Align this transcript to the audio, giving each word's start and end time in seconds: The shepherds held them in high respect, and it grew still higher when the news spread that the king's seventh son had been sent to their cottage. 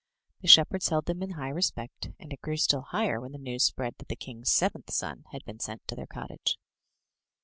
The 0.41 0.47
shepherds 0.47 0.89
held 0.89 1.05
them 1.05 1.21
in 1.21 1.29
high 1.33 1.49
respect, 1.49 2.09
and 2.19 2.33
it 2.33 2.41
grew 2.41 2.57
still 2.57 2.81
higher 2.81 3.21
when 3.21 3.33
the 3.33 3.37
news 3.37 3.65
spread 3.65 3.97
that 3.99 4.07
the 4.07 4.15
king's 4.15 4.49
seventh 4.49 4.89
son 4.91 5.25
had 5.31 5.45
been 5.45 5.59
sent 5.59 5.87
to 5.89 5.95
their 5.95 6.07
cottage. 6.07 6.57